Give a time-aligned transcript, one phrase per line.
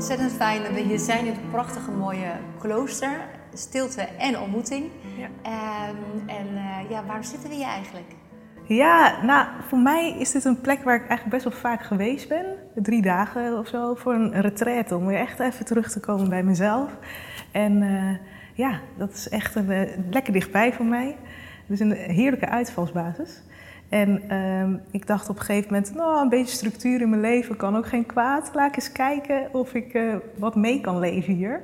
[0.00, 3.10] Ontzettend fijn dat we hier zijn in het prachtige mooie klooster.
[3.54, 4.84] Stilte en ontmoeting.
[5.16, 5.28] Ja.
[5.42, 8.06] Ehm, en eh, ja, waarom zitten we hier eigenlijk?
[8.64, 12.28] Ja, nou, voor mij is dit een plek waar ik eigenlijk best wel vaak geweest
[12.28, 12.44] ben.
[12.74, 14.96] Drie dagen of zo voor een retraite.
[14.96, 16.90] Om weer echt even terug te komen bij mezelf.
[17.52, 18.16] En eh,
[18.54, 21.16] ja, dat is echt een, eh, lekker dichtbij voor mij.
[21.66, 23.42] Dus een heerlijke uitvalsbasis.
[23.90, 27.56] En ehm, ik dacht op een gegeven moment, nou, een beetje structuur in mijn leven
[27.56, 28.50] kan ook geen kwaad.
[28.54, 31.62] Laat ik eens kijken of ik eh, wat mee kan leven hier.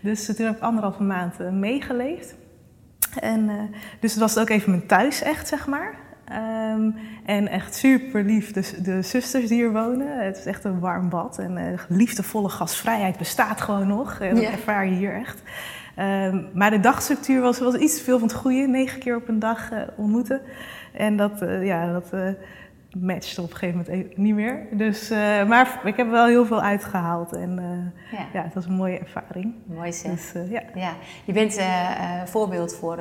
[0.00, 2.34] Dus toen heb ik anderhalve maand uh, meegeleefd.
[3.20, 3.52] En, uh,
[4.00, 5.94] dus het was ook even mijn thuis echt, zeg maar.
[6.24, 6.90] Ehm,
[7.24, 10.24] en echt super lief, de, de, zusters die hier wonen.
[10.24, 11.38] Het is echt een warm bad.
[11.38, 14.20] En liefdevolle gastvrijheid bestaat gewoon nog.
[14.20, 15.42] En dat ervaar je hier echt.
[15.98, 18.66] Um, maar de dagstructuur was, was iets te veel van het goede.
[18.66, 20.40] Negen keer op een dag ontmoeten.
[20.94, 22.28] En dat, uh, ja, dat uh,
[22.98, 24.66] matchte op een gegeven moment niet meer.
[24.70, 27.54] Dus, uh, maar ik heb wel heel veel uitgehaald en
[28.12, 28.26] ja.
[28.32, 28.42] ja.
[28.42, 29.54] het was een mooie ervaring.
[29.64, 30.32] Mooi zeg.
[30.32, 30.62] Dus, ja.
[30.74, 30.92] ja.
[31.24, 31.60] Je bent
[32.24, 32.98] voorbeeld voor,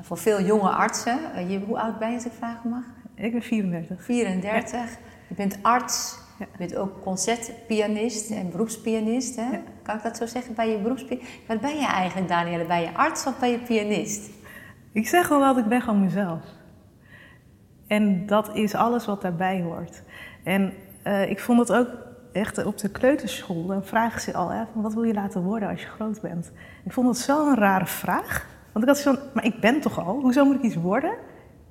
[0.00, 1.18] voor veel jonge artsen.
[1.48, 2.84] Je, hoe oud ben je als ik vragen mag?
[3.14, 4.02] Ik ben 34.
[4.04, 4.80] 34.
[5.28, 6.20] Je bent arts.
[6.38, 9.36] Je bent ook concertpianist en beroepspianist.
[9.36, 9.48] Hè?
[9.82, 11.28] Kan ik dat zo zeggen bij je beroepspianist?
[11.46, 12.64] Wat ben je eigenlijk, Danielle?
[12.64, 14.30] Ben je arts of ben je pianist?
[14.92, 16.40] Ik zeg wel dat ik ben gewoon mezelf.
[17.92, 20.02] En dat is alles wat daarbij hoort.
[20.42, 20.72] En
[21.06, 21.88] uh, ik vond het ook
[22.32, 23.66] echt op de kleuterschool.
[23.66, 26.52] Dan vragen ze al, hè, van wat wil je laten worden als je groot bent?
[26.84, 28.46] Ik vond dat zo'n rare vraag.
[28.72, 30.20] Want ik had zo'n, maar ik ben toch al?
[30.20, 31.12] Hoezo moet ik iets worden?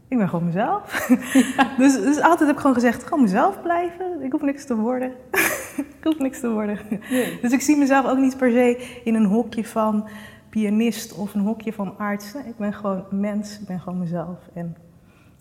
[0.08, 1.08] Ik ben gewoon mezelf.
[1.33, 1.67] Ja.
[1.83, 4.22] dus, dus altijd heb ik gewoon gezegd, gewoon mezelf blijven.
[4.22, 5.11] Ik hoef niks te worden.
[5.97, 6.80] ik hoef niks te worden.
[7.09, 7.39] Nee.
[7.42, 10.08] Dus ik zie mezelf ook niet per se in een hokje van
[10.49, 12.33] pianist of een hokje van arts.
[12.36, 14.37] Ik ben gewoon mens, ik ben gewoon mezelf.
[14.54, 14.76] En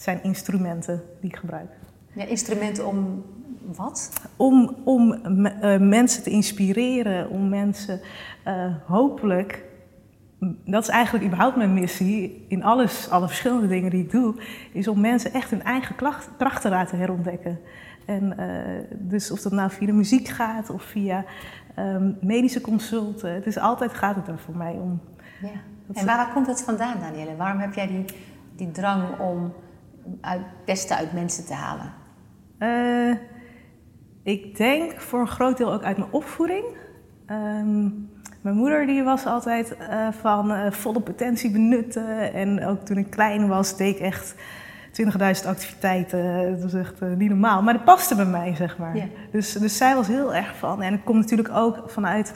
[0.01, 1.71] het zijn instrumenten die ik gebruik.
[2.13, 3.25] Ja, instrumenten om
[3.77, 4.13] wat?
[4.37, 8.01] Om, om uh, mensen te inspireren, om mensen
[8.47, 9.65] uh, hopelijk.
[10.65, 14.35] Dat is eigenlijk überhaupt mijn missie in alles, alle verschillende dingen die ik doe,
[14.73, 15.97] is om mensen echt hun eigen
[16.37, 17.59] kracht te laten herontdekken.
[18.07, 18.47] En uh,
[18.99, 21.25] dus of dat nou via de muziek gaat of via
[21.79, 25.01] um, medische consulten, het is altijd gaat het er voor mij om.
[25.43, 25.49] Ja.
[25.93, 27.37] En waar, waar komt dat vandaan, Danielle?
[27.37, 28.05] Waarom heb jij die,
[28.57, 29.53] die drang om
[30.21, 31.93] het beste uit mensen te halen?
[32.59, 33.17] Uh,
[34.23, 36.65] ik denk voor een groot deel ook uit mijn opvoeding.
[37.31, 42.33] Um, mijn moeder die was altijd uh, van uh, volle potentie benutten.
[42.33, 44.35] En ook toen ik klein was, deed ik echt
[45.43, 46.51] 20.000 activiteiten.
[46.51, 47.63] Dat was echt niet normaal.
[47.63, 48.97] Maar dat paste bij mij, zeg maar.
[48.97, 49.09] Yeah.
[49.33, 50.83] Dus, dus zij was heel erg van.
[50.83, 52.33] En het komt natuurlijk ook vanuit...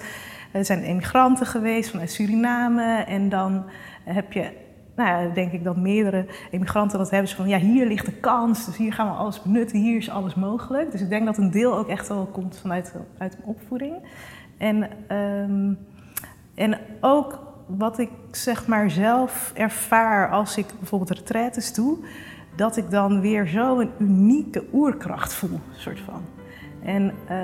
[0.52, 3.04] Er zijn emigranten geweest vanuit Suriname.
[3.04, 3.64] En dan
[4.04, 4.50] heb je
[4.96, 7.30] nou ja, denk ik dat meerdere immigranten dat hebben.
[7.30, 10.34] van ja, hier ligt de kans, dus hier gaan we alles benutten, hier is alles
[10.34, 10.90] mogelijk.
[10.90, 13.94] Dus ik denk dat een deel ook echt wel komt vanuit uit opvoeding.
[14.58, 15.78] En, um,
[16.54, 21.98] en ook wat ik zeg maar zelf ervaar als ik bijvoorbeeld retraites doe,
[22.56, 26.33] dat ik dan weer zo een unieke oerkracht voel, soort van.
[26.84, 27.38] En uh,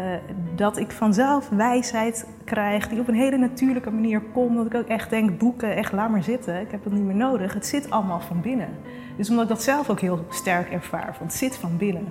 [0.57, 4.57] dat ik vanzelf wijsheid krijg die op een hele natuurlijke manier komt.
[4.57, 6.61] Dat ik ook echt denk, boeken, echt laat maar zitten.
[6.61, 7.55] Ik heb dat niet meer nodig.
[7.55, 8.69] Het zit allemaal van binnen.
[9.17, 11.17] Dus omdat ik dat zelf ook heel sterk ervaar.
[11.19, 12.05] Want het zit van binnen.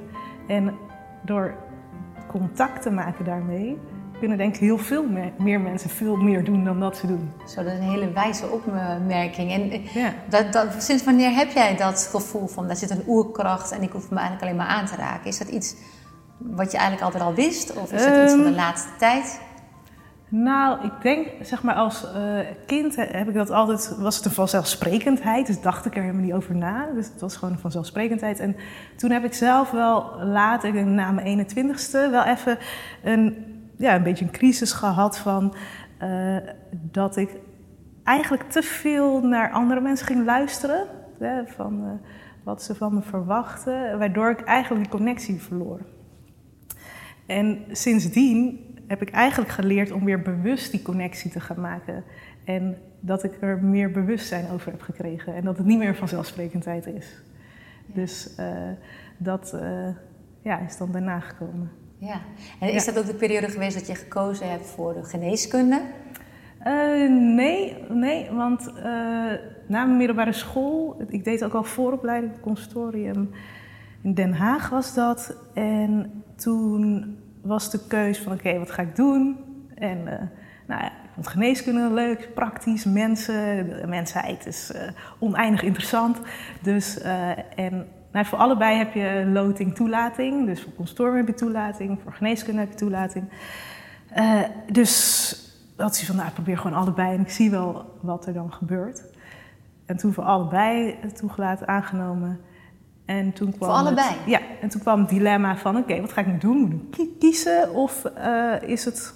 [0.47, 0.75] En
[1.21, 1.53] door
[2.27, 3.77] contact te maken daarmee...
[4.19, 7.31] kunnen denk ik heel veel meer, meer mensen veel meer doen dan dat ze doen.
[7.47, 9.51] Zo, dat is een hele wijze opmerking.
[9.51, 10.13] En ja.
[10.29, 12.67] dat, dat, sinds wanneer heb jij dat gevoel van...
[12.67, 15.25] daar zit een oerkracht en ik hoef me eigenlijk alleen maar aan te raken?
[15.27, 15.75] Is dat iets
[16.39, 17.73] wat je eigenlijk altijd al wist?
[17.73, 19.41] Of is dat um, iets van de laatste tijd?
[20.31, 24.31] Nou, ik denk, zeg maar, als uh, kind heb ik dat altijd, was het een
[24.31, 25.47] vanzelfsprekendheid.
[25.47, 26.87] Dus dacht ik er helemaal niet over na.
[26.93, 28.39] Dus het was gewoon een vanzelfsprekendheid.
[28.39, 28.55] En
[28.95, 32.57] toen heb ik zelf wel later, na mijn 21ste, wel even
[33.03, 33.45] een,
[33.77, 35.55] ja, een beetje een crisis gehad van
[36.03, 36.37] uh,
[36.71, 37.29] dat ik
[38.03, 40.87] eigenlijk te veel naar andere mensen ging luisteren.
[41.19, 41.89] Hè, van uh,
[42.43, 45.79] wat ze van me verwachten, waardoor ik eigenlijk die connectie verloor.
[47.29, 52.03] En sindsdien heb ik eigenlijk geleerd om weer bewust die connectie te gaan maken.
[52.43, 55.35] En dat ik er meer bewustzijn over heb gekregen.
[55.35, 57.21] En dat het niet meer vanzelfsprekendheid is.
[57.85, 58.47] Dus uh,
[59.17, 59.87] dat uh,
[60.41, 61.71] ja, is dan daarna gekomen.
[61.97, 62.21] Ja,
[62.59, 62.91] en is ja.
[62.91, 65.81] dat ook de periode geweest dat je gekozen hebt voor de geneeskunde?
[66.67, 68.73] Uh, nee, nee, want
[69.67, 73.29] na mijn middelbare school, ik deed ook al vooropleiding op het consortium
[74.01, 75.35] in Den Haag was dat.
[75.53, 79.37] En toen was de keus van oké, wat ga ik doen?
[79.75, 80.05] En uh,
[80.67, 84.81] nou ja, ik vond geneeskunde leuk, praktisch, mensen, de mensheid is uh,
[85.19, 86.17] oneindig interessant.
[86.61, 90.45] Dus, uh, en nou, voor allebei heb je loting toelating.
[90.45, 93.29] Dus voor consortium heb je toelating, voor geneeskunde heb je toelating.
[94.71, 95.33] dus
[95.77, 98.53] had ze van, nou, ik probeer gewoon allebei en ik zie wel wat er dan
[98.53, 99.03] gebeurt.
[99.85, 102.39] En toen voor allebei toegelaten, aangenomen.
[103.09, 104.07] En toen kwam voor allebei?
[104.07, 106.59] Het, ja, en toen kwam het dilemma van, oké, wat ga ik nu doen?
[106.59, 108.03] Moet ik kiezen of
[108.61, 109.13] is het,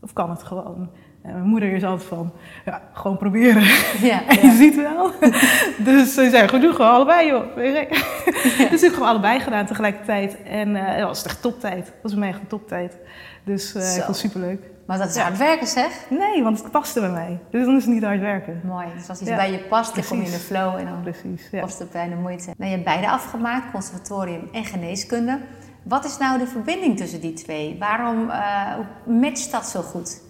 [0.00, 0.88] of kan het gewoon?
[1.26, 2.32] En mijn moeder is altijd van,
[2.64, 3.62] ja, gewoon proberen.
[4.00, 5.10] Ja, en je ziet wel.
[5.92, 7.56] dus ze zei, goed, doe gewoon allebei, joh.
[7.56, 7.84] Ja.
[8.70, 10.42] Dus ik heb gewoon allebei gedaan tegelijkertijd.
[10.42, 11.84] En uh, dat was echt toptijd.
[11.84, 12.98] Dat was een mega toptijd.
[13.44, 14.60] Dus uh, ik vond superleuk.
[14.86, 16.06] Maar dat is hard werken, zeg?
[16.10, 17.38] Nee, want het paste bij mij.
[17.50, 18.60] Dus dan is het niet hard werken.
[18.64, 18.86] Mooi.
[18.96, 21.50] Dus als iets bij je past, dan kom je in de flow en dan Precies,
[21.60, 22.44] past het bij de moeite.
[22.44, 25.38] Nou, je hebt beide afgemaakt, conservatorium en geneeskunde.
[25.82, 27.76] Wat is nou de verbinding tussen die twee?
[27.78, 28.74] Waarom uh,
[29.04, 30.20] matcht dat zo goed?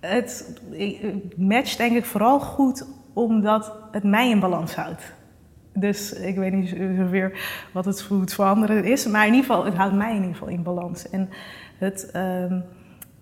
[0.00, 0.60] Het
[1.36, 5.12] matcht denk ik vooral goed omdat het mij in balans houdt.
[5.74, 7.38] Dus ik weet niet zozeer
[7.72, 10.48] wat het voor anderen is, maar in ieder geval, het houdt mij in ieder geval
[10.48, 11.10] in balans.
[11.10, 11.28] En
[11.78, 12.52] het, uh,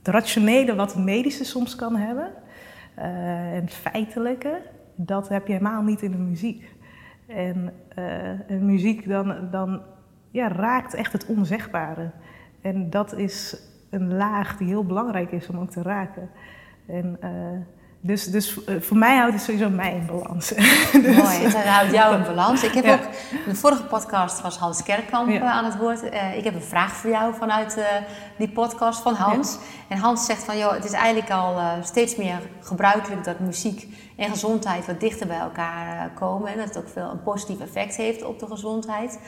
[0.03, 2.33] het rationele wat het medische soms kan hebben,
[2.99, 4.63] uh, en het feitelijke,
[4.95, 6.75] dat heb je helemaal niet in de muziek.
[7.27, 7.73] En
[8.49, 9.83] uh, muziek dan, dan
[10.31, 12.11] ja, raakt echt het onzegbare.
[12.61, 13.57] En dat is
[13.91, 16.31] een laag die heel belangrijk is om ook te raken.
[16.87, 17.31] En, uh,
[18.01, 20.49] dus, dus uh, voor mij houdt het sowieso mij in balans.
[20.93, 22.63] dus, Mooi, het houdt jou in balans.
[22.63, 22.93] Ik heb ja.
[22.93, 23.03] ook,
[23.45, 25.41] in de vorige podcast was Hans Kerkkamp ja.
[25.41, 26.03] aan het woord.
[26.03, 27.79] Uh, ik heb een vraag voor jou vanuit
[28.39, 29.53] die podcast van Hans.
[29.53, 29.59] Ja.
[29.89, 34.31] En Hans zegt van, joh, het is eigenlijk al steeds meer gebruikelijk dat muziek en
[34.31, 36.53] gezondheid wat dichter bij elkaar komen.
[36.53, 39.19] En dat het ook veel een positief effect heeft op de gezondheid.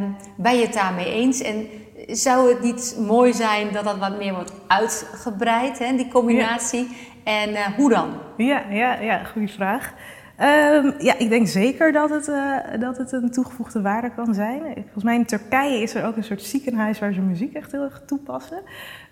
[0.00, 1.40] Um, ben je het daarmee eens?
[1.40, 1.68] En
[2.06, 6.96] zou het niet mooi zijn dat dat wat meer wordt uitgebreid, hè, die combinatie?
[7.24, 8.14] En uh, hoe dan?
[8.36, 9.94] Ja, ja, ja goede vraag.
[10.40, 14.60] Um, ja, ik denk zeker dat het, uh, dat het een toegevoegde waarde kan zijn.
[14.74, 17.82] Volgens mij in Turkije is er ook een soort ziekenhuis waar ze muziek echt heel
[17.82, 18.62] erg toepassen.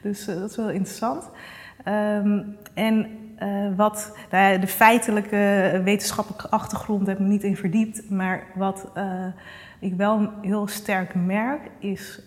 [0.03, 1.31] Dus uh, dat is wel interessant.
[1.89, 3.07] Um, en
[3.77, 8.93] wat nou de feitelijke wetenschappelijke achtergrond heb ik niet in verdiept, maar wat
[9.79, 12.23] ik wel heel sterk merk, is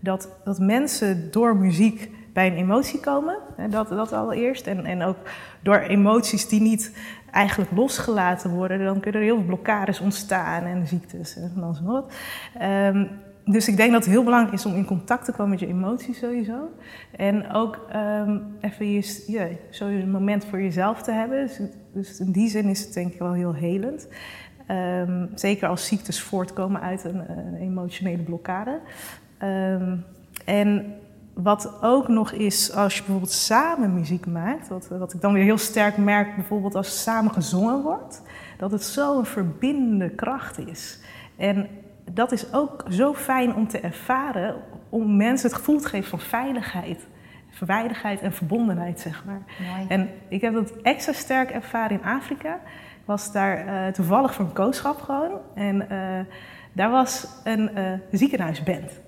[0.00, 3.36] dat, dat mensen door muziek bij een emotie komen.
[3.70, 4.66] Dat, dat allereerst.
[4.66, 5.16] En, en ook
[5.62, 6.96] door emoties die niet
[7.30, 11.84] eigenlijk losgelaten worden, dan kunnen er heel veel blokkades ontstaan en ziektes en dan zo
[11.84, 12.12] wat.
[12.62, 13.08] Um,
[13.44, 15.66] dus ik denk dat het heel belangrijk is om in contact te komen met je
[15.66, 16.70] emoties sowieso.
[17.16, 19.46] En ook um, even je, ja,
[19.80, 21.46] een moment voor jezelf te hebben.
[21.46, 21.60] Dus,
[21.92, 24.08] dus in die zin is het denk ik wel heel helend.
[24.70, 28.80] Um, zeker als ziektes voortkomen uit een, een emotionele blokkade.
[30.44, 30.94] En
[31.42, 35.42] wat ook nog is, als je bijvoorbeeld samen muziek maakt, wat, wat ik dan weer
[35.42, 38.22] heel sterk merk, bijvoorbeeld als samen gezongen wordt,
[38.56, 40.98] dat het zo'n verbindende kracht is.
[41.36, 41.68] En
[42.12, 44.54] dat is ook zo fijn om te ervaren,
[44.88, 47.06] om mensen het gevoel te geven van veiligheid,
[47.50, 49.42] veiligheid en verbondenheid, zeg maar.
[49.76, 49.88] Mooi.
[49.88, 52.60] En ik heb dat extra sterk ervaren in Afrika
[53.04, 55.30] was daar uh, toevallig voor een kooschap gewoon.
[55.54, 56.34] En uh,
[56.72, 59.06] daar was een uh, ziekenhuisband.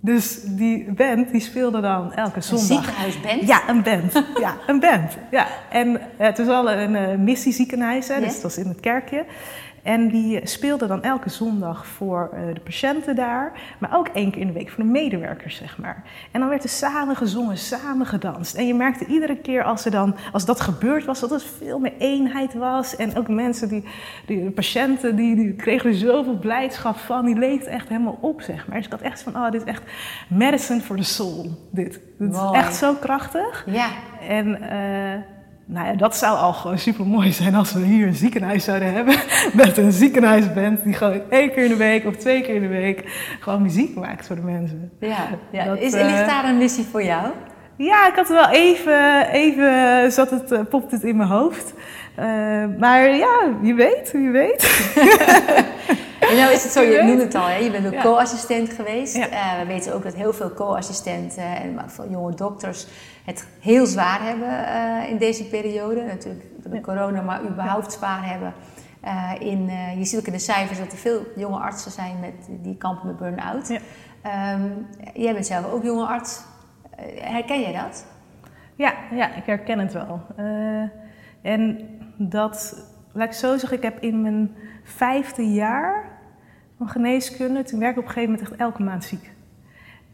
[0.00, 2.68] Dus die band die speelde dan elke zondag.
[2.68, 3.46] Een ziekenhuisband?
[3.46, 4.12] Ja, een band.
[4.40, 5.16] ja, een band.
[5.30, 5.46] Ja.
[5.70, 9.24] En het was wel een missieziekenhuis, hè, dus het was in het kerkje.
[9.82, 14.40] En die speelde dan elke zondag voor uh, de patiënten daar, maar ook één keer
[14.40, 16.04] in de week voor de medewerkers, zeg maar.
[16.30, 18.54] En dan werd er samen gezongen, samen gedanst.
[18.54, 21.78] En je merkte iedere keer als, er dan, als dat gebeurd was, dat het veel
[21.78, 22.96] meer eenheid was.
[22.96, 23.84] En ook mensen, die,
[24.26, 27.24] die de patiënten, die, die kregen er zoveel blijdschap van.
[27.24, 28.76] Die leed echt helemaal op, zeg maar.
[28.76, 29.82] Dus ik had echt van, oh, dit is echt
[30.28, 32.00] medicine for the soul, dit.
[32.18, 33.64] Dit is echt zo krachtig.
[33.66, 33.88] Ja.
[34.28, 34.48] En...
[34.62, 35.36] Uh,
[35.70, 38.92] nou ja, dat zou al gewoon super mooi zijn als we hier een ziekenhuis zouden
[38.92, 39.14] hebben.
[39.64, 42.68] Met een ziekenhuisband die gewoon één keer in de week of twee keer in de
[42.68, 43.02] week
[43.40, 44.92] gewoon muziek maakt voor de mensen.
[45.00, 45.64] Ja, ja.
[45.64, 47.32] Dat, Is, ligt daar een missie voor jou?
[47.76, 51.74] Ja, ik had wel even, even zat het, uh, popt het in mijn hoofd.
[52.18, 52.24] Uh,
[52.78, 54.62] maar ja, wie weet, wie weet.
[56.28, 57.56] En nou is het zo, je noemt het al, hè?
[57.56, 58.02] je bent ook ja.
[58.02, 59.16] co-assistent geweest.
[59.16, 59.30] Ja.
[59.30, 62.86] Uh, we weten ook dat heel veel co-assistenten en veel jonge dokters
[63.24, 66.02] het heel zwaar hebben uh, in deze periode.
[66.02, 68.54] Natuurlijk door de corona, maar überhaupt zwaar hebben.
[69.04, 72.48] Uh, in, je ziet ook in de cijfers dat er veel jonge artsen zijn met,
[72.62, 73.70] die kampen met burn-out.
[73.70, 76.40] Um, jij bent zelf ook jonge arts.
[77.14, 78.06] herken jij dat?
[78.74, 80.20] Ja, ja, ik herken het wel.
[81.42, 86.17] en dat, laat ik zo zeggen, ik heb in mijn vijfde jaar
[86.78, 89.30] van geneeskunde, toen werd ik op een gegeven moment echt elke maand ziek.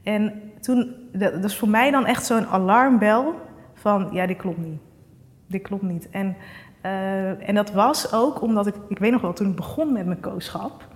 [0.02, 3.34] En toen, dat is voor mij dan echt zo'n alarmbel
[3.74, 4.80] van, ja, dit klopt niet.
[5.46, 6.10] Dit klopt niet.
[6.10, 6.36] En,
[6.82, 10.06] uh, en dat was ook omdat ik, ik weet nog wel, toen ik begon met
[10.06, 10.88] mijn kooschap,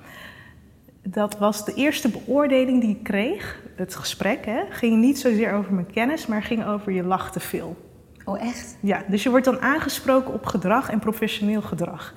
[1.02, 3.62] dat was de eerste beoordeling die ik kreeg.
[3.76, 7.40] Het gesprek hè, ging niet zozeer over mijn kennis, maar ging over je lacht te
[7.40, 7.76] veel.
[8.24, 8.76] Oh, echt?
[8.80, 12.14] Ja, dus je wordt dan aangesproken op gedrag en professioneel gedrag.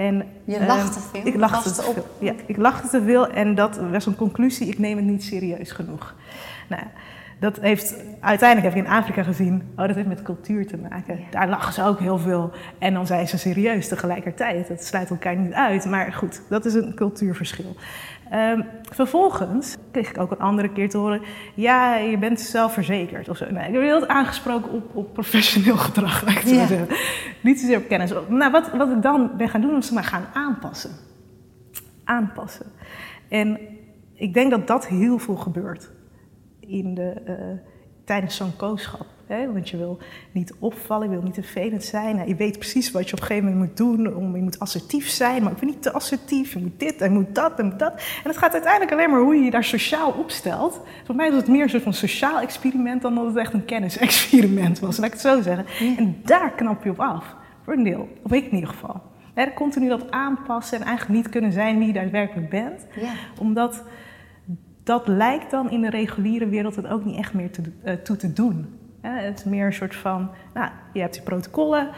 [0.00, 1.26] En, je lachte te veel?
[1.26, 2.06] Ik lachte te veel.
[2.18, 4.68] Ja, ik lachte te veel en dat was een conclusie.
[4.68, 6.14] Ik neem het niet serieus genoeg.
[6.68, 6.82] Nou,
[7.38, 11.20] dat heeft, uiteindelijk heb ik in Afrika gezien, oh, dat heeft met cultuur te maken.
[11.30, 14.68] Daar lachen ze ook heel veel en dan zijn ze serieus tegelijkertijd.
[14.68, 17.76] Dat sluit elkaar niet uit, maar goed, dat is een cultuurverschil.
[18.34, 21.22] Um, vervolgens kreeg ik ook een andere keer te horen:
[21.54, 23.50] ja, je bent zelfverzekerd of zo.
[23.50, 26.66] Nee, ik heb heel aangesproken op, op professioneel gedrag, ik ja.
[26.66, 26.88] zeggen.
[27.40, 28.12] Niet zozeer op kennis.
[28.28, 30.90] Nou, wat, wat ik dan ben gaan doen, is maar gaan aanpassen.
[32.04, 32.66] Aanpassen.
[33.28, 33.60] En
[34.14, 35.90] ik denk dat dat heel veel gebeurt
[36.60, 37.34] in de, uh,
[38.04, 39.06] tijdens zo'n kooschap.
[39.30, 39.52] Hè?
[39.52, 39.98] Want je wil
[40.32, 42.16] niet opvallen, je wil niet vervelend zijn.
[42.16, 44.14] Nou, je weet precies wat je op een gegeven moment moet doen.
[44.16, 46.52] Om, je moet assertief zijn, maar ik ben niet te assertief.
[46.52, 47.92] Je moet dit en moet dat en moet dat.
[47.92, 50.80] En het gaat uiteindelijk alleen maar hoe je je daar sociaal opstelt.
[51.04, 53.64] Voor mij was het meer een soort van sociaal experiment dan dat het echt een
[53.64, 54.96] kennisexperiment was.
[54.96, 55.66] Laat ik het zo zeggen.
[55.96, 57.34] En daar knap je op af.
[57.64, 58.08] Voor een deel.
[58.22, 59.02] Of ik in ieder geval.
[59.34, 62.86] Hè, continu dat aanpassen en eigenlijk niet kunnen zijn wie je daadwerkelijk bent.
[63.00, 63.12] Ja.
[63.38, 63.84] Omdat
[64.82, 68.16] dat lijkt dan in de reguliere wereld het ook niet echt meer te, uh, toe
[68.16, 68.79] te doen.
[69.00, 71.88] Het is meer een soort van, nou, je hebt die protocollen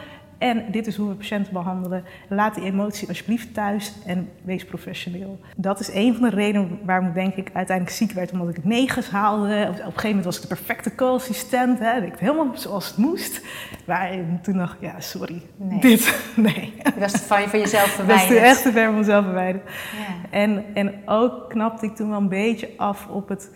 [0.42, 2.04] en dit is hoe we patiënten behandelen.
[2.28, 5.40] Laat die emotie alsjeblieft thuis en wees professioneel.
[5.56, 8.64] Dat is een van de redenen waarom ik denk ik uiteindelijk ziek werd, omdat ik
[8.64, 9.66] negens haalde.
[9.68, 12.04] Op een gegeven moment was ik de perfecte co-assistent, hè.
[12.04, 13.42] ik helemaal zoals het moest.
[13.86, 14.10] Maar
[14.42, 15.80] toen dacht ik, ja, sorry, nee.
[15.80, 16.74] dit, nee.
[16.84, 18.28] Je was van, van jezelf verwijderd.
[18.28, 19.64] Dat is echt te ver van mezelf verwijderd.
[19.70, 20.30] Ja.
[20.30, 23.50] En, en ook knapte ik toen wel een beetje af op het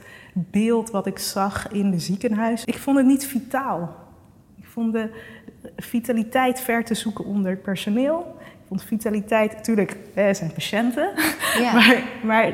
[0.50, 2.64] beeld wat ik zag in de ziekenhuis.
[2.64, 3.96] Ik vond het niet vitaal.
[4.56, 5.10] Ik vond de
[5.76, 8.36] vitaliteit ver te zoeken onder het personeel.
[8.40, 11.10] Ik vond vitaliteit, natuurlijk, er zijn patiënten,
[11.58, 11.72] ja.
[11.76, 12.52] maar, maar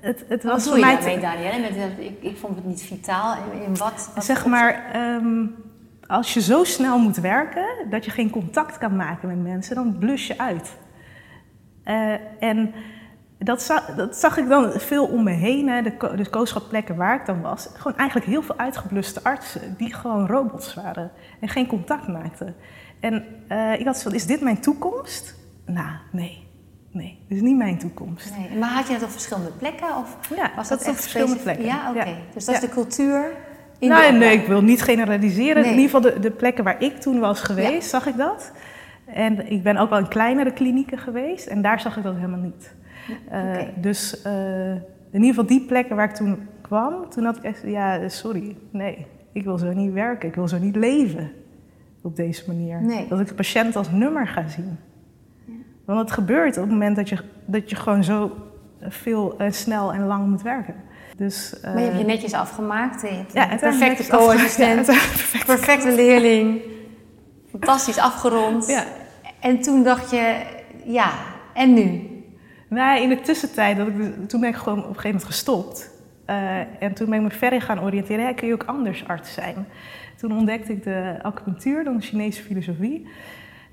[0.00, 0.96] het, het was voor mij...
[0.96, 1.20] Te...
[1.20, 1.66] Danielle?
[1.98, 3.36] ik, ik vond het niet vitaal.
[3.36, 5.54] In, in wat, Zeg maar, um,
[6.06, 9.98] als je zo snel moet werken dat je geen contact kan maken met mensen, dan
[9.98, 10.76] blus je uit.
[11.84, 12.74] Uh, en
[13.44, 17.20] dat, za dat, zag ik dan veel om me heen, hè, de, de kooschapplekken waar
[17.20, 17.68] ik dan was.
[17.74, 22.54] Gewoon eigenlijk heel veel uitgebluste artsen die gewoon robots waren en geen contact maakten.
[23.00, 25.34] En uh, ik had van, is dit mijn toekomst?
[25.66, 26.50] Nou, nee.
[26.90, 28.32] Nee, dit is niet mijn toekomst.
[28.36, 28.58] Nee.
[28.58, 29.96] Maar had je het op verschillende plekken?
[29.96, 31.64] Of ja, was dat, dat op verschillende plekken.
[31.64, 32.16] Ja, oké.
[32.34, 33.32] Dus dat is de cultuur
[33.78, 35.64] in nou, Nee, ik wil niet generaliseren.
[35.64, 38.52] In ieder geval de, de, plekken waar ik toen was geweest, zag ik dat.
[39.06, 42.38] En ik ben ook wel in kleinere klinieken geweest en daar zag ik dat helemaal
[42.38, 42.74] niet.
[43.32, 44.70] Uh, dus uh,
[45.10, 48.56] in ieder geval die plekken waar ik toen kwam, toen had ik echt, ja, sorry,
[48.70, 51.30] nee, ik wil zo niet werken, ik wil zo niet leven
[52.02, 52.82] op deze manier.
[52.82, 53.08] Nee.
[53.08, 54.78] Dat ik de patiënt als nummer ga zien.
[55.44, 55.52] Ja.
[55.84, 58.36] Want het gebeurt op het moment dat je, dat je gewoon zo
[58.80, 60.74] veel en snel en lang moet werken.
[61.16, 63.00] Dus, maar je hebt je netjes afgemaakt.
[63.02, 66.60] Je hebt ja, perfecte co-assistent, perfecte, perfecte leerling,
[67.50, 68.66] fantastisch afgerond.
[68.66, 68.84] Ja.
[69.40, 70.42] En toen dacht je,
[70.84, 71.10] ja,
[71.54, 72.11] en nu?
[72.72, 75.26] Nou, in de tussentijd, dat ik, dus, toen ben ik gewoon op een gegeven moment
[75.26, 75.90] gestopt.
[76.26, 78.24] Uh, en toen ben ik me verder gaan oriënteren.
[78.24, 79.66] Ja, kun je ook anders arts zijn?
[80.16, 83.08] Toen ontdekte ik de acupunctuur, dan de Chinese filosofie.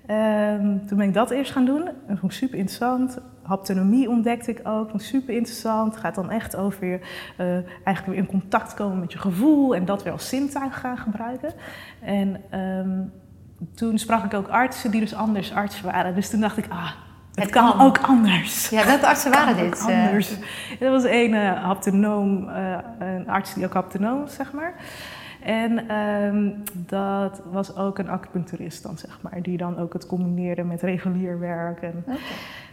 [0.08, 1.86] Uh, toen ben ik dat eerst gaan doen.
[1.86, 3.18] Dat vond ik super interessant.
[3.42, 4.90] Haptonomie ontdekte ik ook.
[4.90, 5.94] Vond ik super interessant.
[5.94, 7.54] Het gaat dan echt over uh,
[7.84, 11.54] eigenlijk weer in contact komen met je gevoel en dat weer als zintuig gaan gebruiken.
[12.02, 13.12] En um,
[13.76, 16.16] toen sprak ik ook artsen die dus anders arts waren.
[16.16, 16.92] Dus toen dacht ik, ah,
[17.34, 18.70] het, kan, ook anders.
[18.70, 19.88] Ja, welke artsen waren dit?
[19.88, 20.06] Eh?
[20.06, 20.36] Anders.
[20.80, 24.74] Er was een uh, haptonoom, uh, een arts die ook haptonoom was, zeg maar.
[25.44, 30.64] En um, dat was ook een acupuncturist dan, zeg maar, die dan ook het combineerde
[30.64, 31.82] met regulier werk.
[31.82, 32.18] En okay.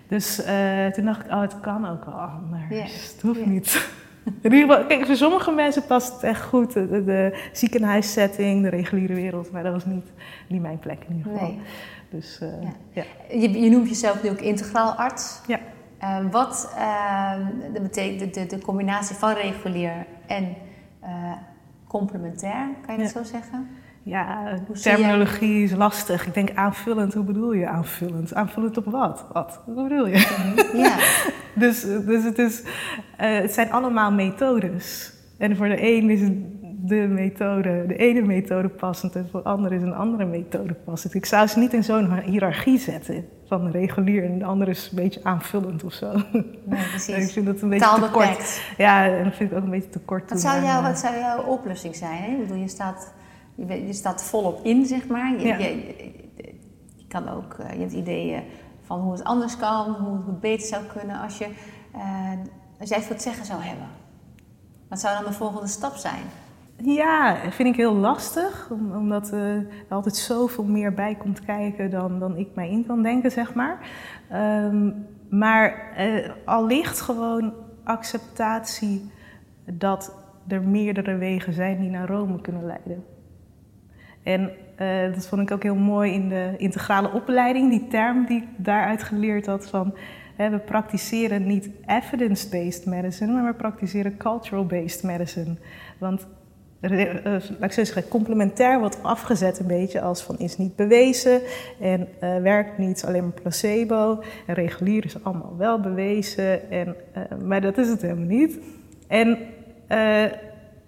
[0.09, 2.69] Dus uh, toen dacht ik, oh, het kan ook wel anders.
[2.69, 2.85] Yeah.
[2.85, 3.75] Het hoeft niet.
[4.43, 8.69] In ieder geval, kijk, voor sommige mensen past het echt goed, de, de, ziekenhuissetting, de
[8.69, 10.07] reguliere wereld, maar dat was niet,
[10.49, 11.49] niet mijn plek in ieder geval.
[11.49, 11.61] Nee.
[12.11, 12.49] Dus, uh,
[12.93, 13.03] ja.
[13.31, 15.41] Je, je, noemt jezelf nu ook integraal arts.
[15.47, 15.59] Ja.
[16.03, 17.33] Uh, wat uh,
[17.73, 20.55] de, de, de, de, combinatie van regulier en
[21.87, 23.69] complementair, kan je dat zo zeggen?
[24.03, 26.27] Ja, terminologie is lastig.
[26.27, 28.35] Ik denk aanvullend, hoe bedoel je aanvullend?
[28.35, 29.27] Aanvullend op wat?
[29.33, 29.61] Wat?
[29.65, 30.53] Hoe bedoel je?
[30.57, 30.77] Mhm.
[30.77, 30.97] Ja.
[31.63, 32.63] dus, dus het, is,
[33.17, 35.13] het zijn allemaal methodes.
[35.39, 39.49] En voor de een is het de methode, de ene methode passend en voor de
[39.49, 41.14] andere is een andere methode passend.
[41.14, 44.97] Ik zou ze niet in zo'n hiërarchie zetten van regulier en de andere is een
[44.97, 46.12] beetje aanvullend of zo.
[46.64, 47.16] Nee, precies.
[47.26, 48.61] ik vind dat een beetje te kort.
[48.76, 50.30] Ja, en dat vind ik ook een beetje te kort.
[50.30, 52.23] Wat, zou, jou, wat zou jouw oplossing zijn?
[52.23, 52.33] Hè?
[52.33, 53.12] Ik bedoel, je staat,
[53.54, 55.40] je, je, staat volop in, zeg maar.
[55.40, 55.56] Je, ja.
[55.56, 55.95] je,
[56.97, 58.42] je kan ook, eh, je hebt ideeën
[58.83, 61.47] van hoe het anders kan, hoe het beter zou kunnen als je...
[61.95, 62.30] Uh,
[62.80, 63.88] als jij voor het zeggen zou hebben,
[64.88, 66.23] wat zou dan de volgende stap zijn?
[66.83, 72.18] Ja, vind ik heel lastig, omdat uh, er altijd zoveel meer bij komt kijken dan,
[72.18, 73.88] dan ik mij in kan denken, zeg maar.
[74.64, 77.52] Um, maar uh, al ligt gewoon
[77.85, 79.11] acceptatie
[79.64, 80.16] dat
[80.49, 83.04] er meerdere wegen zijn die naar Rome kunnen leiden.
[84.23, 88.42] En uh, dat vond ik ook heel mooi in de integrale opleiding, die term die
[88.42, 89.95] ik daaruit geleerd had van
[90.37, 95.56] we praktiseren niet evidence-based medicine, maar we praktiseren cultural-based medicine.
[95.99, 96.26] Want
[96.80, 101.40] laat ik zeggen, complementair wordt afgezet een beetje als van is niet bewezen
[101.80, 104.23] en uh, werkt niet, alleen maar placebo.
[104.47, 108.59] En regulier is allemaal wel bewezen, en, uh, maar dat is het helemaal niet.
[109.06, 109.38] En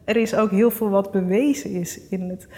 [0.04, 2.48] er is ook heel veel wat bewezen is in het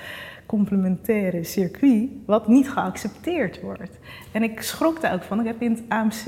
[0.50, 3.98] complementaire circuit, wat niet geaccepteerd wordt.
[4.32, 5.40] En ik schrok daar ook van.
[5.40, 6.24] Ik heb in het AMC,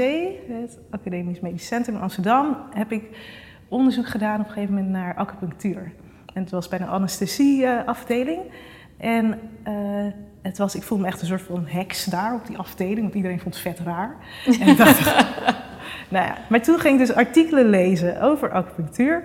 [0.48, 3.02] het Academisch Medisch Centrum in Amsterdam, heb ik
[3.68, 5.92] onderzoek gedaan op een gegeven moment naar acupunctuur.
[6.32, 8.40] En het was bij een anesthesieafdeling.
[8.96, 10.12] En uh,
[10.42, 13.14] het was, ik voelde me echt een soort van heks daar op die afdeling, want
[13.14, 14.16] iedereen vond het vet raar.
[14.60, 15.04] en dacht,
[16.08, 19.22] nou ja, maar toen ging ik dus artikelen lezen over acupunctuur.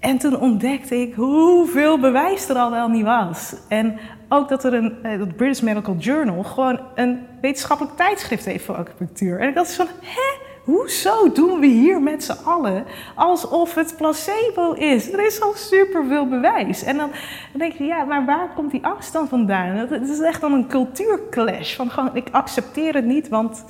[0.00, 3.54] En toen ontdekte ik hoeveel bewijs er al wel niet was.
[3.68, 8.64] En ook dat er een, uh, dat British Medical Journal gewoon een wetenschappelijk tijdschrift heeft
[8.64, 9.40] voor acupunctuur.
[9.40, 10.47] En ik dacht van, hè?
[10.68, 12.84] Hoezo doen we hier met z'n allen
[13.14, 15.12] alsof het placebo is?
[15.12, 16.82] Er is al superveel bewijs.
[16.82, 17.10] En dan,
[17.52, 19.76] denk je, ja, maar waar komt die angst dan vandaan?
[19.76, 21.76] Het is echt dan een cultuurclash.
[21.76, 23.64] Van gewoon, ik accepteer het niet, want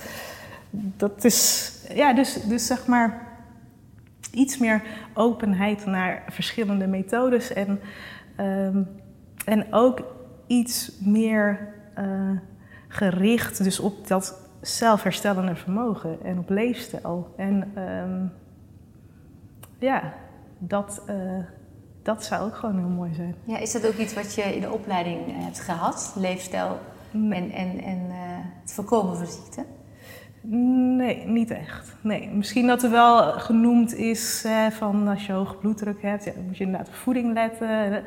[0.71, 3.27] dat is, ja, dus, dus zeg maar
[4.33, 4.83] iets meer
[5.15, 7.81] openheid naar verschillende methodes en,
[8.41, 8.89] um,
[9.45, 10.03] en ook
[10.47, 12.31] iets meer uh,
[12.89, 17.35] gericht dus op dat zelfherstellende vermogen en op leefstijl.
[17.37, 18.33] En um,
[19.79, 20.13] ja,
[20.59, 21.45] dat, uh,
[22.03, 23.35] dat zou ook gewoon heel mooi zijn.
[23.45, 26.15] Ja, is dat ook iets wat je in de opleiding hebt gehad?
[26.17, 26.79] Leefstijl
[27.13, 28.15] en, en, en uh,
[28.61, 29.65] het voorkomen van ziekte?
[30.43, 31.97] Nee, niet echt.
[32.01, 32.29] Nee.
[32.33, 36.45] Misschien dat er wel genoemd is hè, van als je hoge bloeddruk hebt, ja, dan
[36.47, 37.69] moet je inderdaad op voeding letten.
[37.69, 38.05] En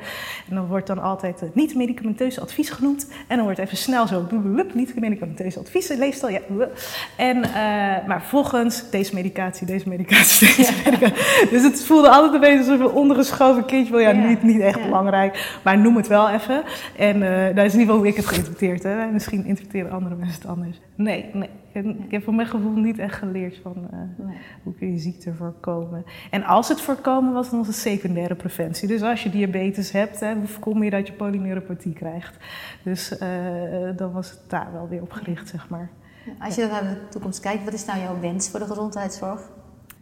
[0.48, 3.06] dan wordt dan altijd niet-medicamenteus advies genoemd.
[3.28, 4.26] En dan wordt even snel zo
[4.74, 6.32] niet-medicamenteus advies, leefstijl.
[6.32, 6.68] Ja.
[7.16, 11.48] En, uh, maar volgens deze medicatie, deze medicatie, deze medicatie.
[11.50, 13.98] Dus het voelde altijd een beetje alsof een ondergeschoven kindje.
[13.98, 14.26] Ja, ja.
[14.26, 14.84] Niet, niet echt ja.
[14.84, 16.62] belangrijk, maar noem het wel even.
[16.96, 19.12] En uh, dat is in ieder geval hoe ik het geïnterpreteerd heb.
[19.12, 20.80] Misschien interpreteren andere mensen het anders.
[20.94, 21.48] Nee, nee.
[21.72, 24.36] Ik heb voor mijn gevoel niet echt geleerd van uh, nee.
[24.62, 26.04] hoe kun je ziekte voorkomen.
[26.30, 28.88] En als het voorkomen was, dan was het secundaire preventie.
[28.88, 32.36] Dus als je diabetes hebt, hè, hoe voorkom je dat je polyneuropathie krijgt?
[32.82, 35.90] Dus uh, dan was het daar wel weer op gericht, zeg maar.
[36.38, 39.50] Als je dan naar de toekomst kijkt, wat is nou jouw wens voor de gezondheidszorg?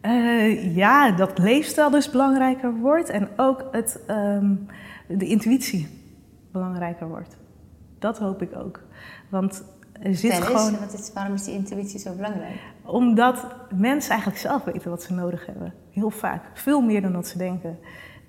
[0.05, 4.65] Uh, ja, dat leefstijl dus belangrijker wordt en ook het, um,
[5.07, 5.87] de intuïtie
[6.51, 7.37] belangrijker wordt.
[7.99, 8.79] Dat hoop ik ook.
[9.29, 9.63] Want
[10.01, 10.77] er zit Tennis, gewoon...
[11.13, 12.59] waarom is die intuïtie zo belangrijk?
[12.85, 15.73] Omdat mensen eigenlijk zelf weten wat ze nodig hebben.
[15.91, 16.43] Heel vaak.
[16.53, 17.79] Veel meer dan dat ze denken.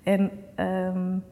[0.03, 1.23] En um,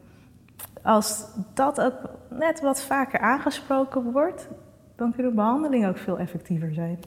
[0.82, 1.24] als
[1.54, 4.48] dat ook net wat vaker aangesproken wordt,
[4.96, 6.98] dan kunnen behandelingen ook veel effectiever zijn.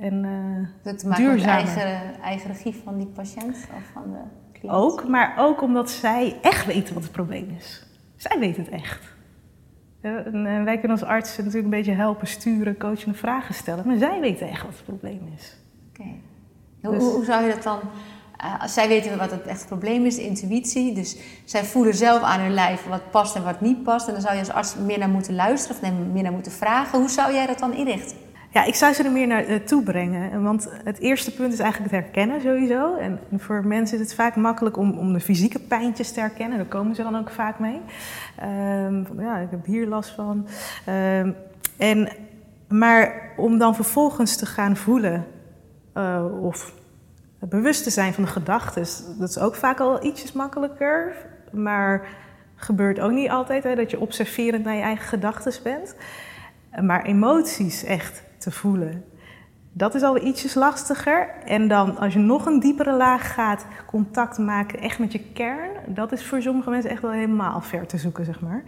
[0.00, 4.02] En uh, dat te maken met de eigen, eigen regie van die patiënt of van
[4.12, 4.18] de
[4.52, 4.76] cliënt?
[4.76, 7.86] Ook, maar ook omdat zij echt weten wat het probleem is.
[8.16, 9.13] Zij weten het echt.
[10.04, 13.86] En wij kunnen als artsen natuurlijk een beetje helpen, sturen, coachen en vragen stellen.
[13.86, 15.56] Maar zij weten echt wat het probleem is.
[15.88, 16.00] Oké.
[16.00, 16.20] Okay.
[16.80, 17.02] Dus...
[17.02, 17.80] Hoe, hoe, zou je dat dan...
[18.44, 20.94] Uh, als zij weten wat het echt probleem is, de intuïtie.
[20.94, 24.06] Dus zij voelen zelf aan hun lijf wat past en wat niet past.
[24.06, 26.98] En dan zou je als arts meer naar moeten luisteren of meer naar moeten vragen.
[26.98, 28.16] Hoe zou jij dat dan inrichten?
[28.54, 30.42] Ja, ik zou ze er meer naartoe uh, brengen.
[30.42, 32.96] Want het eerste punt is eigenlijk het herkennen sowieso.
[32.96, 36.58] En voor mensen is het vaak makkelijk om, om de fysieke pijntjes te herkennen.
[36.58, 37.80] Daar komen ze dan ook vaak mee.
[38.42, 40.46] Um, van, ja, ik heb hier last van.
[40.88, 41.36] Um,
[41.76, 42.08] en,
[42.68, 45.26] maar om dan vervolgens te gaan voelen
[45.94, 46.74] uh, of
[47.38, 48.86] bewust te zijn van de gedachten,
[49.18, 51.16] dat is ook vaak al ietsjes makkelijker.
[51.52, 52.06] Maar
[52.56, 55.94] gebeurt ook niet altijd hè, dat je observerend naar je eigen gedachten bent.
[56.80, 59.04] Maar emoties echt te voelen.
[59.76, 61.28] Dat is al ietsjes lastiger.
[61.44, 65.70] En dan als je nog een diepere laag gaat, contact maken echt met je kern.
[65.86, 68.62] Dat is voor sommige mensen echt wel helemaal ver te zoeken, zeg maar.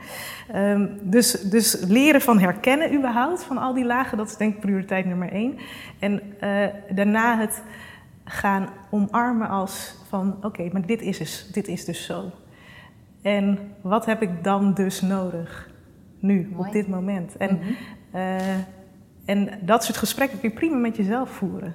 [0.55, 4.61] Um, dus, dus leren van herkennen überhaupt, van al die lagen, dat is denk ik
[4.61, 5.59] prioriteit nummer één.
[5.99, 7.63] En uh, daarna het
[8.25, 12.31] gaan omarmen als van, oké, okay, maar dit is, dus, dit is dus zo.
[13.23, 15.71] En wat heb ik dan dus nodig?
[16.19, 16.67] Nu, Mooi.
[16.67, 17.37] op dit moment.
[17.37, 17.55] En...
[17.55, 18.21] Mm -hmm.
[18.21, 18.75] uh,
[19.27, 21.75] en dat soort gesprekken kun je prima met jezelf voeren.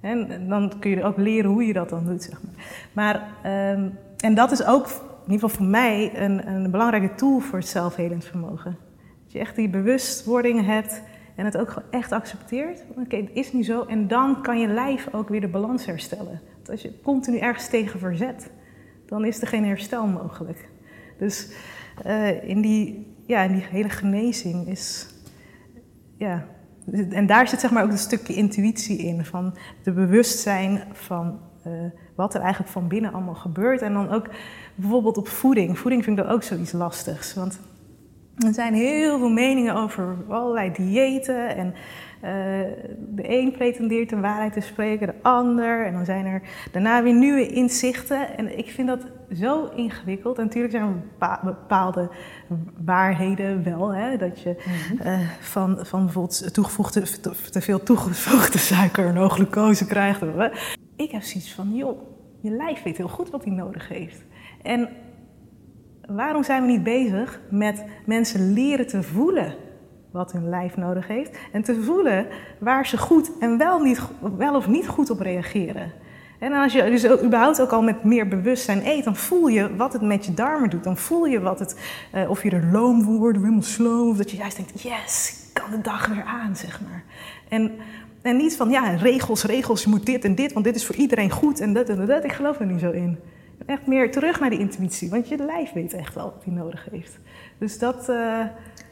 [0.00, 2.54] En dan kun je ook leren hoe je dat dan doet, zeg maar.
[2.92, 7.38] Maar, ehm, en dat is ook, in ieder geval voor mij, een, een belangrijke tool
[7.38, 8.76] voor het zelfhelend vermogen.
[9.22, 11.02] Dat je echt die bewustwording hebt
[11.34, 12.84] en het ook echt accepteert.
[12.96, 13.84] Oké, het is nu zo.
[13.84, 16.40] En dan kan je lijf ook weer de balans herstellen.
[16.54, 18.50] Want als je continu ergens tegen verzet,
[19.06, 20.68] dan is er geen herstel mogelijk.
[21.18, 21.52] Dus
[22.06, 25.08] uh, in, die, ja, in die hele genezing is.
[26.20, 26.44] Ja,
[27.10, 29.24] en daar zit zeg maar ook een stukje intuïtie in.
[29.24, 31.72] Van de bewustzijn van uh,
[32.14, 33.82] wat er eigenlijk van binnen allemaal gebeurt.
[33.82, 34.28] En dan ook
[34.74, 35.78] bijvoorbeeld op voeding.
[35.78, 37.34] Voeding vind ik dan ook zoiets lastigs.
[37.34, 37.60] Want
[38.36, 41.56] er zijn heel veel meningen over allerlei diëten.
[41.56, 42.22] En uh,
[43.14, 45.86] de een pretendeert de waarheid te spreken, de ander.
[45.86, 48.36] En dan zijn er daarna weer nieuwe inzichten.
[48.36, 50.38] En ik vind dat zo ingewikkeld.
[50.38, 52.08] En natuurlijk zijn er bepaalde
[52.84, 53.94] waarheden wel.
[53.94, 54.56] Hè, dat je
[55.04, 57.02] uh, van, van bijvoorbeeld toegevoegde,
[57.50, 60.22] te veel toegevoegde suiker en hoge glucose krijgt.
[60.96, 62.00] Ik heb zoiets van, joh,
[62.40, 64.24] je lijf weet heel goed wat hij nodig heeft.
[64.62, 64.88] En
[66.06, 69.54] waarom zijn we niet bezig met mensen leren te voelen
[70.10, 72.26] wat hun lijf nodig heeft en te voelen
[72.58, 74.00] waar ze goed en wel, niet,
[74.36, 75.92] wel of niet goed op reageren?
[76.40, 79.92] En als je dus überhaupt ook al met meer bewustzijn eet, dan voel je wat
[79.92, 80.84] het met je darmen doet.
[80.84, 81.76] Dan voel je wat het,
[82.14, 85.34] uh, of je er loom wordt, of helemaal slow, of dat je juist denkt, yes,
[85.48, 87.04] ik kan de dag weer aan, zeg maar.
[87.48, 87.72] En,
[88.22, 90.94] en niet van, ja, regels, regels, je moet dit en dit, want dit is voor
[90.94, 92.24] iedereen goed en dat en dat.
[92.24, 93.18] Ik geloof er niet zo in
[93.66, 95.10] echt meer terug naar die intuïtie.
[95.10, 97.18] Want je lijf weet echt wel wat hij nodig heeft.
[97.58, 98.08] Dus dat...
[98.08, 98.44] Uh,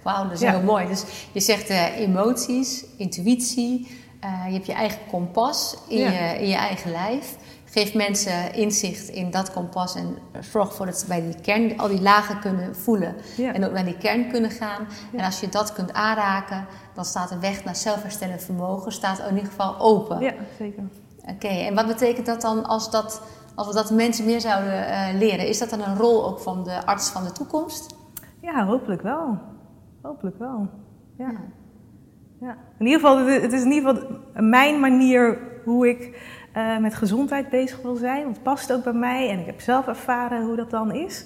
[0.03, 0.87] Wauw, dat is heel mooi.
[0.87, 3.89] Dus je zegt uh, emoties, intuïtie.
[4.25, 7.37] Uh, je hebt je eigen kompas in, je, in je eigen lijf.
[7.65, 11.89] Geef mensen inzicht in dat kompas en zorg ervoor dat ze bij die kern al
[11.89, 13.15] die lagen kunnen voelen.
[13.37, 14.87] En ook naar die kern kunnen gaan.
[15.13, 19.35] En als je dat kunt aanraken, dan staat de weg naar zelfherstellend vermogen staat in
[19.35, 20.21] ieder geval open.
[20.21, 20.83] Ja, zeker.
[21.27, 23.23] Oké, en wat betekent dat dan als dat
[23.59, 26.65] als we dat mensen meer zouden uh, leren, is dat dan een rol ook van
[26.65, 27.97] de arts van de toekomst?
[28.41, 29.39] Ja, hopelijk wel.
[30.03, 30.69] Hopelijk wel.
[31.17, 31.33] Ja.
[32.41, 32.57] Ja.
[32.79, 36.19] In ieder geval, het is in ieder geval mijn manier hoe ik
[36.57, 38.23] uh, met gezondheid bezig wil zijn.
[38.23, 41.25] Want het past ook bij mij en ik heb zelf ervaren hoe dat dan is.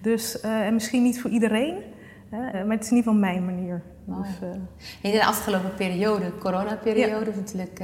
[0.00, 1.74] Dus, uh, en misschien niet voor iedereen,
[2.30, 3.82] maar het is in ieder geval mijn manier.
[4.04, 4.48] Dus,
[5.02, 7.36] in de afgelopen periode, coronaperiode, ja.
[7.36, 7.80] natuurlijk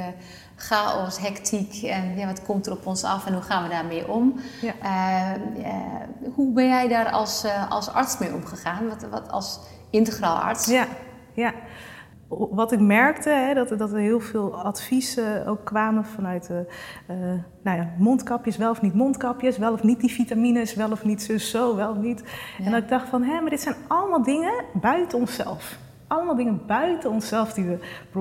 [0.57, 4.09] chaos, hectiek en ja, wat komt er op ons af en hoe gaan we daarmee
[4.09, 4.41] om?
[4.61, 4.75] Ja.
[6.35, 8.89] Hoe ben jij daar als, als arts mee omgegaan?
[8.89, 10.67] Wat, wat als integraal arts?
[10.67, 10.87] Ja,
[11.33, 11.53] ja.
[12.51, 16.67] Wat ik merkte, hè, dat, dat er heel veel adviezen ook kwamen vanuit de,
[17.63, 21.23] nou ja, mondkapjes, wel of niet mondkapjes, wel of niet die vitamines, wel of niet
[21.23, 22.23] zus, zo, wel of niet.
[22.59, 22.65] Ja.
[22.65, 25.79] En dat ik dacht van, hé, maar dit zijn allemaal dingen buiten onszelf
[26.13, 27.79] allemaal dingen buiten onszelf die we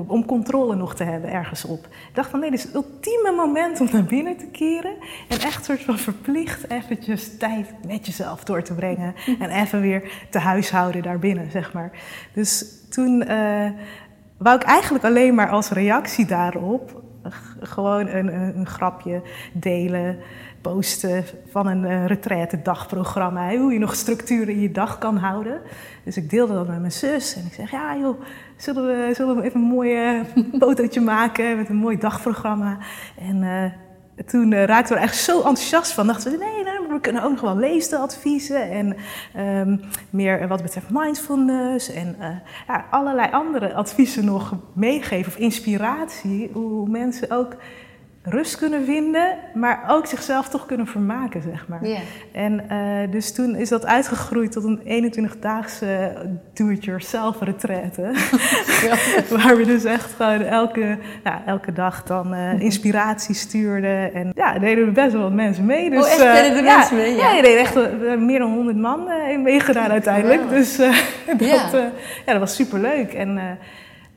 [0.08, 1.86] om controle nog te hebben ergens op.
[1.86, 4.96] Ik dacht van nee, dit is het ultieme moment om naar binnen te keren
[5.28, 10.12] en echt soort van verplicht eventjes tijd met jezelf door te brengen en even weer
[10.30, 11.92] te huishouden daarbinnen, zeg maar.
[12.34, 13.70] Dus toen uh,
[14.42, 17.02] wou ik eigenlijk alleen maar als reactie daarop
[17.60, 19.22] gewoon een, een, een grapje
[19.54, 20.18] delen
[20.62, 23.56] posten van een uh, retraite dagprogramma.
[23.56, 25.62] Hoe je nog structuur in je dag kan houden.
[26.04, 27.36] Dus ik deelde dat met mijn zus.
[27.36, 28.22] En ik zeg, ja joh,
[28.56, 30.22] zullen we, zullen we even een mooi uh,
[30.60, 32.78] fotootje maken met een mooi dagprogramma.
[33.20, 33.72] En uh,
[34.26, 36.08] toen raakten we er echt zo enthousiast van.
[36.08, 38.70] Dachten we, nee, nee we kunnen ook nog wel leesadviezen.
[38.70, 38.96] En
[39.68, 41.94] um, meer wat betreft mindfulness.
[41.94, 42.16] En
[42.68, 45.32] ja, allerlei andere adviezen nog meegeven.
[45.32, 46.50] Of inspiratie.
[46.54, 47.56] Hoe mensen ook
[48.24, 51.88] rust kunnen vinden, maar ook zichzelf toch kunnen vermaken, zeg maar.
[51.88, 52.00] Yeah.
[52.32, 56.14] En uh, dus toen is dat uitgegroeid tot een 21-daagse
[56.54, 58.02] do-it-yourself retraite.
[59.38, 64.14] waar we dus echt gewoon elke, ja, elke dag dan uh, inspiratie stuurden.
[64.14, 65.90] En ja, deden we best wel wat mensen mee.
[65.90, 67.16] Dus, oh, echt uh, deden de ja, mensen mee?
[67.16, 67.76] Ja, ja je deed echt
[68.20, 69.08] meer dan 100 man
[69.44, 70.50] meegedaan uiteindelijk.
[70.50, 70.76] Dus
[71.38, 71.70] dat, ja,
[72.26, 73.14] dat was superleuk.
[73.14, 73.58] En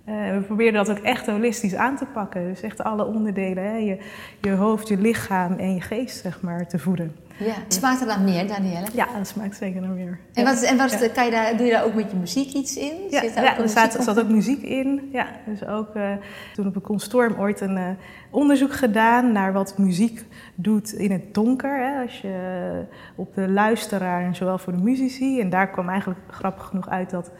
[0.09, 2.45] uh, we proberen dat ook echt holistisch aan te pakken.
[2.45, 3.77] Dus echt alle onderdelen, hè?
[3.77, 3.99] Je,
[4.41, 7.17] je hoofd, je lichaam en je geest, zeg maar, te voeden.
[7.37, 8.87] Ja, smaakt er dan meer, Danielle?
[8.93, 10.19] Ja, dat smaakt zeker naar meer.
[10.33, 12.77] En, wat, en wat, kan je daar, doe je daar ook met je muziek iets
[12.77, 12.93] in?
[13.11, 15.09] Ja, zit daar ja er zat, zat, ook muziek in.
[15.13, 16.13] Ja, dus ook uh,
[16.55, 17.89] toen op een Constorm ooit een uh,
[18.31, 21.79] onderzoek gedaan naar wat muziek doet in het donker.
[21.79, 22.03] Hè?
[22.03, 25.41] Als je op de luisteraar en zowel voor de muzici.
[25.41, 27.31] En daar kwam eigenlijk grappig genoeg uit dat...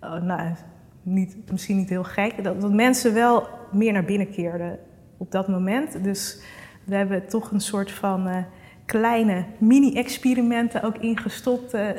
[0.00, 0.54] Nou,
[1.02, 4.78] niet, misschien niet heel gek, dat, dat mensen wel meer naar binnen keerden
[5.16, 6.04] op dat moment.
[6.04, 6.40] Dus
[6.84, 8.36] we hebben toch een soort van uh,
[8.84, 11.74] kleine mini-experimenten ook ingestopt.
[11.74, 11.90] Uh,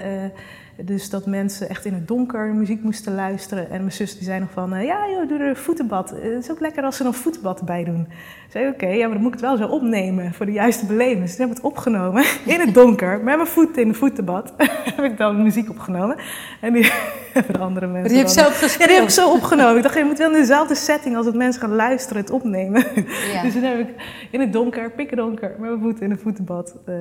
[0.86, 3.70] Dus dat mensen echt in het donker muziek moesten luisteren.
[3.70, 6.10] En mijn zus die zei nog van, uh, ja joh, doe er een voetenbad.
[6.10, 8.08] Het is ook lekker als ze er een voetenbad bij doen.
[8.46, 10.86] Ik zei, oké, ja, maar dan moet ik het wel zo opnemen voor de juiste
[10.86, 11.22] beleving.
[11.22, 14.54] Dus toen heb ik het opgenomen in het donker, met mijn voeten in het voetenbad.
[14.96, 16.16] heb ik dan muziek opgenomen.
[16.62, 16.92] En die
[17.34, 19.78] hebben de andere mensen Die heb je zelf Ja, die heb ik zo opgenomen.
[19.78, 22.86] Ik dacht, je moet wel in dezelfde setting als het mensen gaan luisteren het opnemen.
[23.34, 23.42] Ja.
[23.42, 23.90] Dus toen heb ik
[24.32, 26.96] in het donker, pikken donker, met mijn voeten in het voetenbad uh,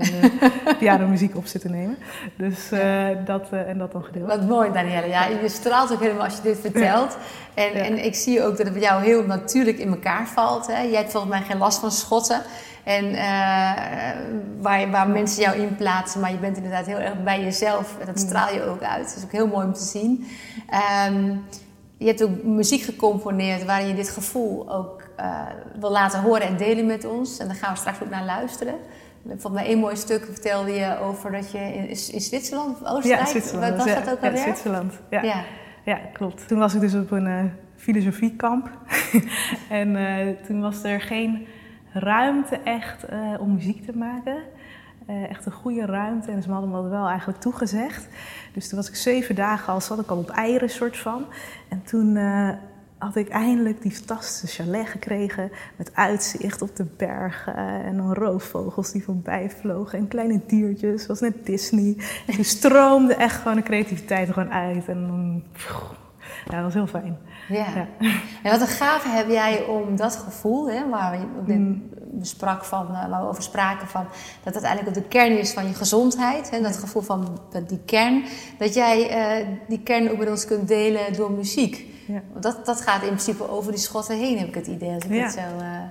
[0.79, 1.97] piano muziek op zitten nemen.
[2.37, 4.27] Dus uh, dat, uh, en dat dan gedeeld.
[4.27, 5.09] Wat mooi, Danielle.
[5.09, 7.17] Ja, je straalt ook helemaal als je dit vertelt.
[7.55, 10.67] En, en ik zie ook dat het bij jou heel natuurlijk in elkaar valt.
[10.67, 10.81] Hè?
[10.81, 12.43] Jij hebt volgens mij geen last van schotten.
[12.85, 13.21] En uh,
[14.61, 17.97] waar, waar mensen jou in plaatsen, maar je bent inderdaad heel erg bij jezelf.
[18.01, 18.29] En dat mm.
[18.29, 19.05] straal je ook uit.
[19.05, 20.27] Dat is ook heel mooi om te zien.
[21.09, 21.45] Um,
[21.97, 25.41] je hebt ook muziek gecomponeerd waarin je dit gevoel ook uh,
[25.81, 27.39] wil laten horen en delen met ons.
[27.39, 28.75] En daar gaan we straks ook naar luisteren.
[29.25, 33.31] Volgens mij één mooi stuk vertelde je over dat je in, in Zwitserland, Oostenrijk, ja,
[33.31, 33.77] Zwitserland.
[33.77, 34.33] was dat ook alweer?
[34.33, 34.95] Ja, Zwitserland.
[35.11, 35.23] Ja.
[35.23, 35.45] ja.
[35.85, 36.01] Ja.
[36.13, 36.49] klopt.
[36.49, 37.45] Toen was ik dus op een uh,
[37.77, 38.71] filosofiekamp.
[39.69, 41.47] en uh, toen was er geen
[41.93, 44.37] ruimte echt uh, om muziek te maken.
[45.07, 46.31] echt een goede ruimte.
[46.31, 48.09] En ze hadden me wel eigenlijk toegezegd.
[48.53, 51.25] Dus toen was ik zeven dagen al, zat ik al op eieren soort van.
[51.69, 52.19] En toen
[53.01, 58.93] had ik eindelijk die fantastische chalet gekregen met uitzicht op de bergen en dan roofvogels
[58.93, 61.97] die voorbij vlogen en kleine diertjes, zoals net Disney.
[62.27, 65.43] En toen stroomde echt gewoon de creativiteit er gewoon uit en dan,
[66.45, 67.19] ja, dat was heel fijn.
[67.49, 67.67] Ja.
[67.75, 67.87] ja.
[68.43, 71.91] En wat een gave heb jij om dat gevoel, hè, waar we mm.
[72.13, 74.07] besprak van, uh, waar we over spraken van,
[74.43, 77.81] dat dat eigenlijk ook de kern is van je gezondheid, hè, dat gevoel van die
[77.85, 78.25] kern,
[78.59, 81.89] dat jij uh, die kern ook met ons kunt delen door muziek.
[82.13, 82.41] Ja.
[82.41, 84.95] Dat, dat gaat in principe over die schotten heen, heb ik het idee.
[84.95, 85.23] Als ik ja.
[85.23, 85.83] het zo, uh...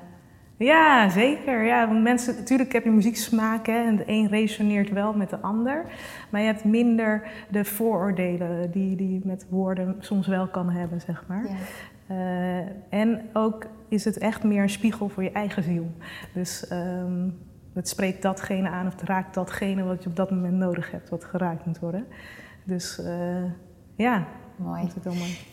[0.57, 1.63] Ja, zeker.
[1.63, 5.39] Ja, want mensen, natuurlijk heb je muzieksmaak hè, en de een resoneert wel met de
[5.39, 5.85] ander.
[6.29, 11.01] Maar je hebt minder de vooroordelen die, die je met woorden soms wel kan hebben,
[11.01, 11.45] zeg maar.
[11.47, 11.55] Ja.
[12.15, 15.91] Uh, en ook is het echt meer een spiegel voor je eigen ziel.
[16.33, 17.37] Dus um,
[17.73, 21.09] het spreekt datgene aan of het raakt datgene wat je op dat moment nodig hebt,
[21.09, 22.05] wat geraakt moet worden.
[22.63, 23.43] Dus uh,
[23.95, 24.25] ja,
[24.59, 24.91] Mooi.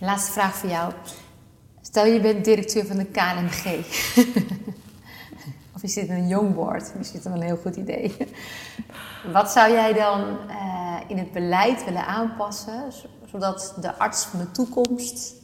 [0.01, 0.92] Laatste vraag voor jou.
[1.81, 3.87] Stel je bent directeur van de KNMG.
[5.75, 6.95] of je zit in een jongboard.
[6.97, 8.16] Misschien is dat een heel goed idee.
[9.33, 12.92] Wat zou jij dan uh, in het beleid willen aanpassen,
[13.27, 15.35] zodat de arts van de toekomst.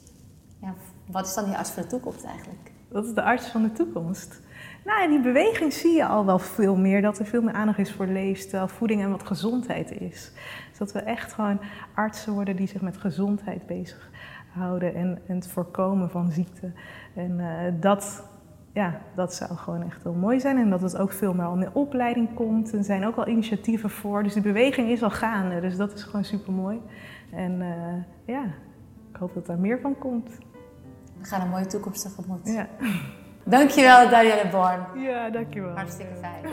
[0.61, 0.75] Ja,
[1.07, 2.71] wat is dan die arts van de toekomst eigenlijk?
[2.89, 4.41] Wat is de arts van de toekomst?
[4.85, 7.79] Nou, in die beweging zie je al wel veel meer dat er veel meer aandacht
[7.79, 10.33] is voor leefstijl, voeding en wat gezondheid is.
[10.69, 11.61] Dus dat we echt gewoon
[11.95, 16.73] artsen worden die zich met gezondheid bezighouden en, en het voorkomen van ziekte.
[17.15, 18.29] En uh, dat,
[18.73, 20.59] ja, dat zou gewoon echt heel mooi zijn.
[20.59, 22.73] En dat het ook veel meer al in de opleiding komt.
[22.73, 24.23] Er zijn ook al initiatieven voor.
[24.23, 25.61] Dus de beweging is al gaande.
[25.61, 26.81] Dus dat is gewoon super mooi.
[27.31, 28.45] En uh, ja,
[29.11, 30.39] ik hoop dat daar meer van komt.
[31.19, 32.49] We gaan een mooie toekomst tegemoet.
[32.49, 32.69] Ja.
[33.45, 35.03] Dankjewel, Danielle Born.
[35.03, 35.75] Ja, dankjewel.
[35.75, 36.45] Hartstikke fijn.